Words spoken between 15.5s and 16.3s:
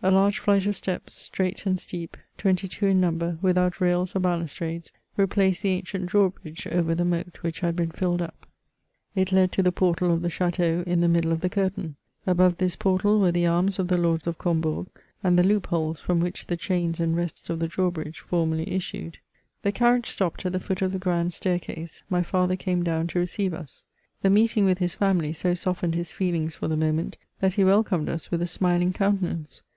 holes from